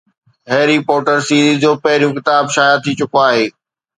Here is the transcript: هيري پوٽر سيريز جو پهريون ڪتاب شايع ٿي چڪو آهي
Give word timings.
هيري 0.51 0.77
پوٽر 0.87 1.17
سيريز 1.27 1.57
جو 1.65 1.71
پهريون 1.83 2.11
ڪتاب 2.17 2.43
شايع 2.55 2.75
ٿي 2.83 2.91
چڪو 2.99 3.19
آهي 3.27 3.45